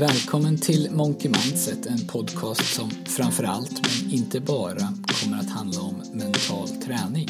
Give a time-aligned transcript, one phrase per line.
[0.00, 6.02] Välkommen till Monkey Mindset, en podcast som framförallt, men inte bara, kommer att handla om
[6.12, 7.28] mental träning.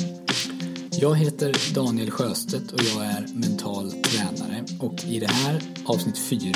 [0.91, 6.53] Jag heter Daniel Sjöstedt och jag är mental tränare och i det här avsnitt 4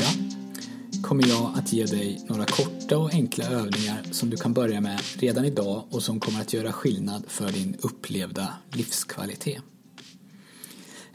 [1.03, 5.01] kommer jag att ge dig några korta och enkla övningar som du kan börja med
[5.19, 9.62] redan idag och som kommer att göra skillnad för din upplevda livskvalitet.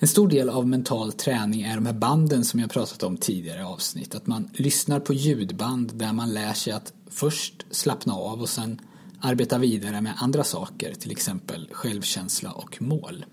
[0.02, 3.60] En stor del av mental träning är de här banden som jag pratat om tidigare
[3.60, 4.16] i avsnitt.
[4.16, 8.82] Att man lyssnar på ljudband där man lär sig att först slappna av och sen
[9.20, 13.26] arbeta vidare med andra saker, till exempel självkänsla och mål.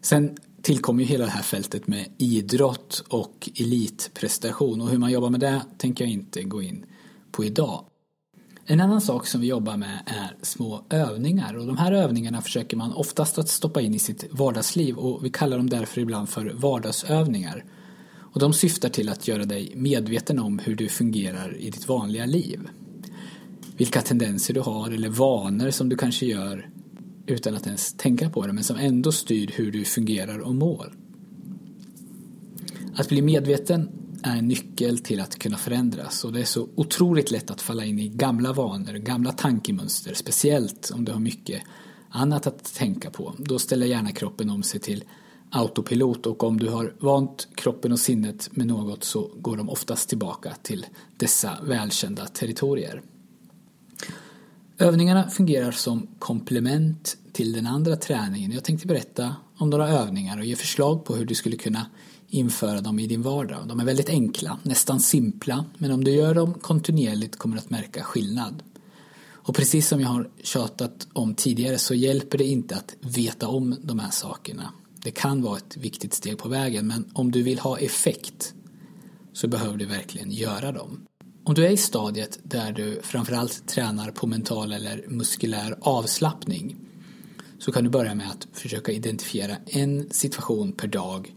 [0.00, 5.30] Sen tillkommer ju hela det här fältet med idrott och elitprestation och hur man jobbar
[5.30, 6.86] med det tänker jag inte gå in
[7.32, 7.84] på idag.
[8.66, 12.76] En annan sak som vi jobbar med är små övningar och de här övningarna försöker
[12.76, 16.52] man oftast att stoppa in i sitt vardagsliv och vi kallar dem därför ibland för
[16.54, 17.64] vardagsövningar.
[18.16, 22.26] Och de syftar till att göra dig medveten om hur du fungerar i ditt vanliga
[22.26, 22.60] liv.
[23.76, 26.68] Vilka tendenser du har eller vanor som du kanske gör
[27.26, 30.92] utan att ens tänka på det men som ändå styr hur du fungerar och mår.
[32.96, 37.30] Att bli medveten är en nyckel till att kunna förändras och det är så otroligt
[37.30, 41.62] lätt att falla in i gamla vanor, gamla tankemönster, speciellt om du har mycket
[42.10, 43.34] annat att tänka på.
[43.38, 45.04] Då ställer gärna kroppen om sig till
[45.50, 50.08] autopilot och om du har vant kroppen och sinnet med något så går de oftast
[50.08, 50.86] tillbaka till
[51.16, 53.02] dessa välkända territorier.
[54.78, 58.52] Övningarna fungerar som komplement till den andra träningen.
[58.52, 61.86] Jag tänkte berätta om några övningar och ge förslag på hur du skulle kunna
[62.28, 63.68] införa dem i din vardag.
[63.68, 67.70] De är väldigt enkla, nästan simpla, men om du gör dem kontinuerligt kommer du att
[67.70, 68.62] märka skillnad.
[69.26, 73.76] Och precis som jag har tjatat om tidigare så hjälper det inte att veta om
[73.82, 74.72] de här sakerna.
[75.02, 78.54] Det kan vara ett viktigt steg på vägen, men om du vill ha effekt
[79.32, 81.06] så behöver du verkligen göra dem.
[81.46, 86.76] Om du är i stadiet där du framförallt tränar på mental eller muskulär avslappning
[87.58, 91.34] så kan du börja med att försöka identifiera en situation per dag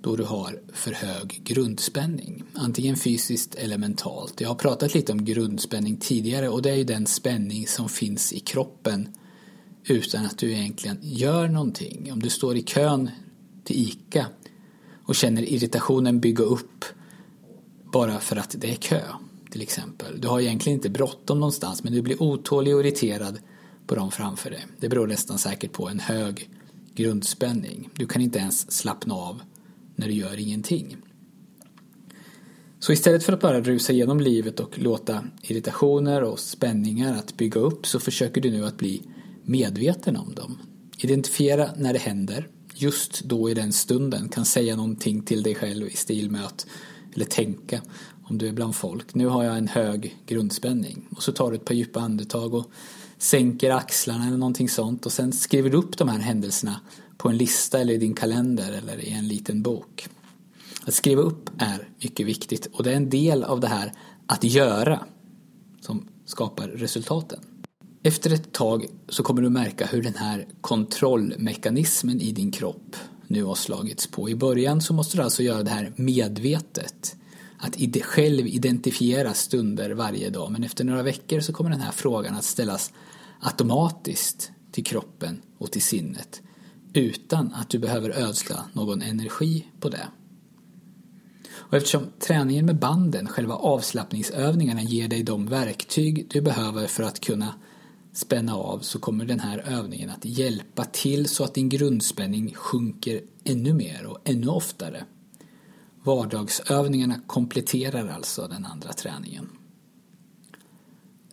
[0.00, 4.40] då du har för hög grundspänning, antingen fysiskt eller mentalt.
[4.40, 8.32] Jag har pratat lite om grundspänning tidigare och det är ju den spänning som finns
[8.32, 9.08] i kroppen
[9.84, 12.12] utan att du egentligen gör någonting.
[12.12, 13.10] Om du står i kön
[13.64, 14.26] till ICA
[15.04, 16.84] och känner irritationen bygga upp
[17.92, 19.02] bara för att det är kö
[19.50, 20.20] till exempel.
[20.20, 23.38] Du har egentligen inte bråttom någonstans men du blir otålig och irriterad
[23.86, 24.66] på dem framför dig.
[24.80, 26.50] Det beror nästan säkert på en hög
[26.94, 27.88] grundspänning.
[27.94, 29.40] Du kan inte ens slappna av
[29.96, 30.96] när du gör ingenting.
[32.80, 37.60] Så istället för att bara rusa igenom livet och låta irritationer och spänningar att bygga
[37.60, 39.02] upp så försöker du nu att bli
[39.42, 40.58] medveten om dem.
[40.98, 45.86] Identifiera när det händer, just då i den stunden, kan säga någonting till dig själv
[45.86, 46.66] i stil med att,
[47.14, 47.82] eller tänka
[48.28, 49.14] om du är bland folk.
[49.14, 51.08] Nu har jag en hög grundspänning.
[51.16, 52.70] Och så tar du ett par djupa andetag och
[53.18, 56.80] sänker axlarna eller någonting sånt och sen skriver du upp de här händelserna
[57.16, 60.08] på en lista eller i din kalender eller i en liten bok.
[60.84, 63.92] Att skriva upp är mycket viktigt och det är en del av det här
[64.26, 65.00] att göra
[65.80, 67.40] som skapar resultaten.
[68.02, 72.96] Efter ett tag så kommer du märka hur den här kontrollmekanismen i din kropp
[73.26, 74.30] nu har slagits på.
[74.30, 77.16] I början så måste du alltså göra det här medvetet.
[77.58, 82.34] Att själv identifiera stunder varje dag men efter några veckor så kommer den här frågan
[82.34, 82.92] att ställas
[83.40, 86.42] automatiskt till kroppen och till sinnet
[86.92, 90.08] utan att du behöver ödsla någon energi på det.
[91.50, 97.20] Och eftersom träningen med banden, själva avslappningsövningarna, ger dig de verktyg du behöver för att
[97.20, 97.54] kunna
[98.12, 103.20] spänna av så kommer den här övningen att hjälpa till så att din grundspänning sjunker
[103.44, 105.04] ännu mer och ännu oftare.
[106.08, 109.48] Vardagsövningarna kompletterar alltså den andra träningen.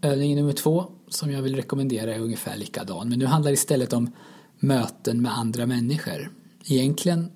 [0.01, 3.93] Övning nummer två som jag vill rekommendera är ungefär likadan men nu handlar det istället
[3.93, 4.11] om
[4.59, 6.31] möten med andra människor.
[6.65, 7.31] Egentligen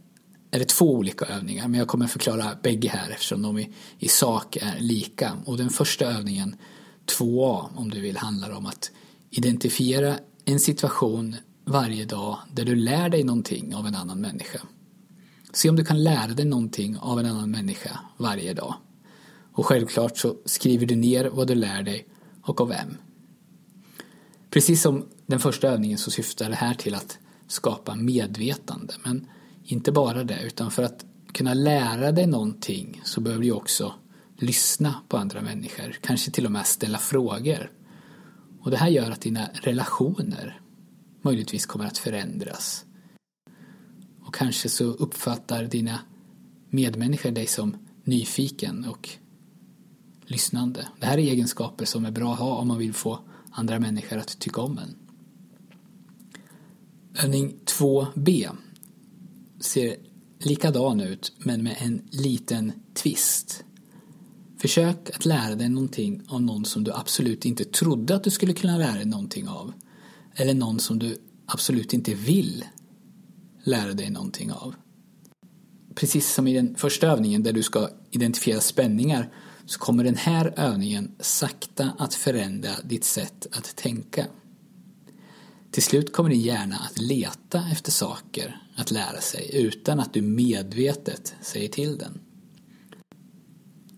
[0.52, 3.70] är det två olika övningar men jag kommer förklara bägge här eftersom de i,
[4.00, 5.38] i sak är lika.
[5.46, 6.56] Och den första övningen,
[7.20, 8.92] 2A om du vill, handlar om att
[9.30, 10.16] identifiera
[10.46, 11.36] en situation
[11.66, 14.60] varje dag där du lär dig någonting av en annan människa.
[15.52, 18.76] Se om du kan lära dig någonting av en annan människa varje dag.
[19.54, 22.08] Och självklart så skriver du ner vad du lär dig
[22.42, 22.98] och av vem.
[24.50, 28.94] Precis som den första övningen så syftar det här till att skapa medvetande.
[29.04, 29.28] Men
[29.64, 33.94] inte bara det, utan för att kunna lära dig någonting så behöver du också
[34.38, 37.72] lyssna på andra människor, kanske till och med ställa frågor.
[38.62, 40.62] Och det här gör att dina relationer
[41.22, 42.86] möjligtvis kommer att förändras.
[44.30, 46.00] Och kanske så uppfattar dina
[46.70, 49.10] medmänniskor dig som nyfiken och
[50.26, 50.88] lyssnande.
[51.00, 53.20] Det här är egenskaper som är bra att ha om man vill få
[53.52, 54.96] andra människor att tycka om en.
[57.24, 58.50] Övning 2b
[59.60, 59.96] ser
[60.40, 63.64] likadan ut men med en liten twist.
[64.58, 68.54] Försök att lära dig någonting av någon som du absolut inte trodde att du skulle
[68.54, 69.74] kunna lära dig någonting av.
[70.36, 72.66] Eller någon som du absolut inte vill
[73.70, 74.76] lära dig någonting av.
[75.96, 79.34] Precis som i den första övningen där du ska identifiera spänningar
[79.66, 84.26] så kommer den här övningen sakta att förändra ditt sätt att tänka.
[85.72, 90.22] Till slut kommer din hjärna att leta efter saker att lära sig utan att du
[90.22, 92.20] medvetet säger till den.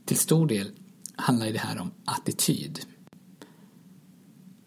[0.06, 0.72] Till stor del
[1.16, 2.80] handlar det här om attityd.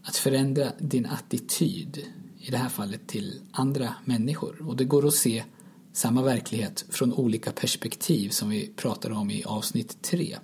[0.03, 2.06] Att förändra din attityd,
[2.46, 4.69] i det här fallet till andra människor.
[4.69, 5.44] Och det går att se
[5.93, 10.37] samma verklighet från olika perspektiv som vi pratade om i avsnitt 3.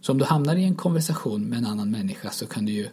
[0.00, 2.88] Så om du hamnar i en konversation med en annan människa så kan du ju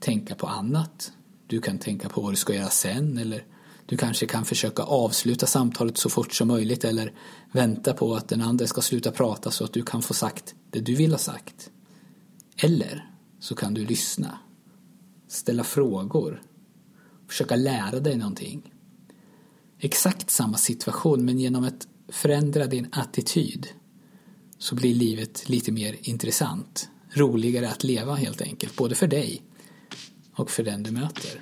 [0.00, 1.12] tänka på annat.
[1.46, 3.44] Du kan tänka på vad du ska göra sen eller
[3.86, 7.12] du kanske kan försöka avsluta samtalet så fort som möjligt eller
[7.52, 10.80] vänta på att den andra ska sluta prata så att du kan få sagt det
[10.80, 11.70] du vill ha sagt.
[12.56, 13.10] Eller
[13.40, 14.38] så kan du lyssna,
[15.28, 16.42] ställa frågor,
[17.28, 18.72] försöka lära dig någonting.
[19.78, 23.68] Exakt samma situation men genom att förändra din attityd
[24.58, 29.42] så blir livet lite mer intressant, roligare att leva helt enkelt, både för dig
[30.34, 31.40] och för den du möter.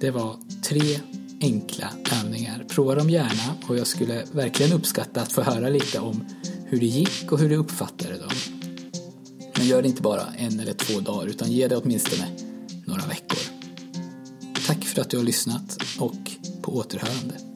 [0.00, 1.00] Det var tre
[1.40, 1.90] enkla
[2.22, 2.64] övningar.
[2.68, 6.24] Prova dem gärna och jag skulle verkligen uppskatta att få höra lite om
[6.66, 8.30] hur det gick och hur du uppfattade dem.
[9.56, 12.41] Men gör det inte bara en eller två dagar utan ge det åtminstone
[15.02, 16.30] att du har lyssnat och
[16.62, 17.51] på återhörande.